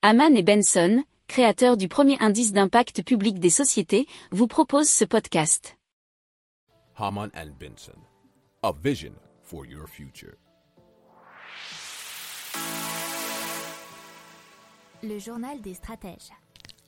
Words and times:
Haman 0.00 0.36
et 0.36 0.44
Benson, 0.44 1.02
créateurs 1.26 1.76
du 1.76 1.88
premier 1.88 2.16
indice 2.20 2.52
d'impact 2.52 3.02
public 3.02 3.40
des 3.40 3.50
sociétés, 3.50 4.06
vous 4.30 4.46
proposent 4.46 4.88
ce 4.88 5.04
podcast. 5.04 5.76
Haman 6.96 7.30
and 7.34 7.50
Benson, 7.58 7.98
a 8.62 8.72
vision 8.80 9.10
for 9.42 9.66
your 9.66 9.88
future. 9.88 10.36
Le 15.02 15.18
journal 15.18 15.60
des 15.60 15.74
stratèges. 15.74 16.30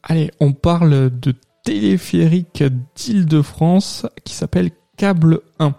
Allez, 0.05 0.31
on 0.39 0.53
parle 0.53 1.11
de 1.11 1.35
téléphérique 1.65 2.63
d'Île-de-France 2.95 4.07
qui 4.23 4.35
s'appelle 4.35 4.71
Câble 4.97 5.41
1 5.59 5.75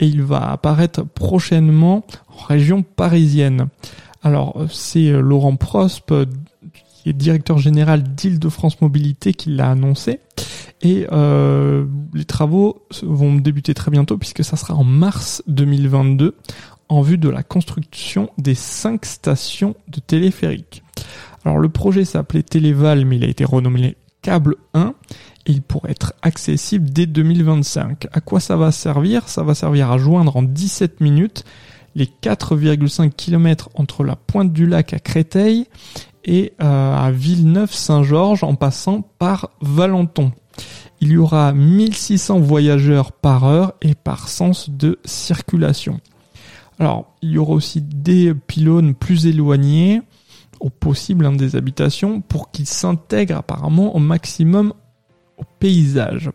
et 0.00 0.06
il 0.06 0.22
va 0.22 0.50
apparaître 0.50 1.02
prochainement 1.02 2.06
en 2.28 2.46
région 2.46 2.82
parisienne. 2.82 3.68
Alors 4.22 4.64
c'est 4.70 5.10
Laurent 5.10 5.56
Prospe 5.56 6.14
qui 7.02 7.08
est 7.08 7.12
directeur 7.14 7.58
général 7.58 8.02
d'Île-de-France 8.02 8.80
Mobilité 8.80 9.32
qui 9.32 9.50
l'a 9.50 9.70
annoncé 9.70 10.20
et 10.82 11.06
euh, 11.12 11.86
les 12.14 12.24
travaux 12.24 12.82
vont 13.02 13.34
débuter 13.36 13.74
très 13.74 13.90
bientôt 13.90 14.18
puisque 14.18 14.44
ça 14.44 14.56
sera 14.56 14.74
en 14.74 14.84
mars 14.84 15.42
2022 15.46 16.36
en 16.88 17.02
vue 17.02 17.18
de 17.18 17.28
la 17.28 17.42
construction 17.42 18.30
des 18.38 18.54
cinq 18.54 19.06
stations 19.06 19.76
de 19.88 20.00
téléphérique. 20.00 20.82
Alors 21.44 21.58
le 21.58 21.68
projet 21.68 22.04
s'appelait 22.04 22.42
Téléval 22.42 23.04
mais 23.04 23.16
il 23.16 23.24
a 23.24 23.28
été 23.28 23.44
renommé 23.44 23.96
Câble 24.22 24.56
1 24.74 24.94
et 25.46 25.52
il 25.52 25.62
pourrait 25.62 25.92
être 25.92 26.12
accessible 26.20 26.90
dès 26.90 27.06
2025. 27.06 28.08
À 28.12 28.20
quoi 28.20 28.40
ça 28.40 28.56
va 28.56 28.72
servir? 28.72 29.28
Ça 29.28 29.42
va 29.42 29.54
servir 29.54 29.90
à 29.90 29.96
joindre 29.96 30.36
en 30.36 30.42
17 30.42 31.00
minutes 31.00 31.44
les 31.94 32.06
4,5 32.06 33.10
km 33.10 33.70
entre 33.74 34.04
la 34.04 34.16
pointe 34.16 34.52
du 34.52 34.66
lac 34.66 34.92
à 34.92 34.98
Créteil 34.98 35.66
et 36.24 36.52
euh, 36.62 36.96
à 36.96 37.10
Villeneuve-Saint-Georges 37.10 38.44
en 38.44 38.54
passant 38.54 39.02
par 39.18 39.50
Valenton. 39.60 40.32
Il 41.00 41.12
y 41.12 41.16
aura 41.16 41.52
1600 41.52 42.40
voyageurs 42.40 43.12
par 43.12 43.44
heure 43.44 43.74
et 43.80 43.94
par 43.94 44.28
sens 44.28 44.68
de 44.68 44.98
circulation. 45.04 46.00
Alors, 46.78 47.14
il 47.22 47.32
y 47.32 47.38
aura 47.38 47.52
aussi 47.52 47.80
des 47.80 48.34
pylônes 48.34 48.94
plus 48.94 49.26
éloignés, 49.26 50.02
au 50.60 50.68
possible 50.68 51.24
hein, 51.24 51.32
des 51.32 51.56
habitations, 51.56 52.20
pour 52.20 52.50
qu'ils 52.50 52.66
s'intègrent 52.66 53.36
apparemment 53.36 53.94
au 53.94 53.98
maximum 53.98 54.74
au 55.38 55.44
paysage. 55.58 56.30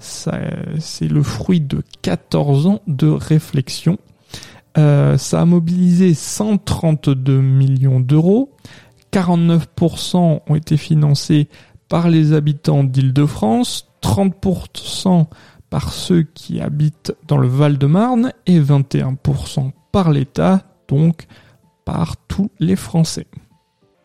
C'est 0.00 1.08
le 1.08 1.22
fruit 1.22 1.60
de 1.60 1.82
14 2.02 2.66
ans 2.66 2.80
de 2.86 3.08
réflexion. 3.08 3.98
Euh, 4.78 5.18
ça 5.18 5.40
a 5.40 5.44
mobilisé 5.44 6.14
132 6.14 7.40
millions 7.40 8.00
d'euros. 8.00 8.50
49% 9.12 10.40
ont 10.46 10.54
été 10.54 10.76
financés 10.76 11.48
par 11.88 12.08
les 12.08 12.32
habitants 12.32 12.84
d'Île-de-France, 12.84 13.88
30% 14.02 15.26
par 15.70 15.92
ceux 15.92 16.22
qui 16.22 16.60
habitent 16.60 17.14
dans 17.26 17.38
le 17.38 17.48
Val-de-Marne 17.48 18.32
et 18.46 18.60
21% 18.60 19.72
par 19.92 20.10
l'État, 20.10 20.62
donc 20.88 21.26
par 21.84 22.16
tous 22.28 22.50
les 22.58 22.76
Français. 22.76 23.26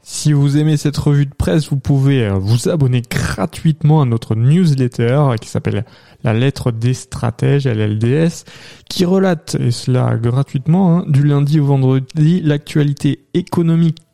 Si 0.08 0.34
vous 0.34 0.58
aimez 0.58 0.78
cette 0.78 0.98
revue 0.98 1.26
de 1.26 1.34
presse, 1.34 1.70
vous 1.70 1.80
pouvez 1.80 2.28
euh, 2.28 2.34
vous 2.34 2.70
abonner 2.70 3.02
gratuitement 3.02 4.04
à 4.04 4.06
notre 4.06 4.36
newsletter 4.36 5.32
qui 5.42 5.50
s'appelle 5.50 5.84
La 6.24 6.36
lettre 6.36 6.72
des 6.72 6.94
stratèges, 6.94 7.66
LLDS, 7.66 8.44
qui 8.88 9.04
relate, 9.04 9.56
et 9.60 9.72
cela 9.72 10.16
gratuitement, 10.16 11.00
hein, 11.00 11.06
du 11.08 11.24
lundi 11.24 11.60
au 11.60 11.66
vendredi, 11.66 12.40
l'actualité 12.42 13.26
économique, 13.34 13.98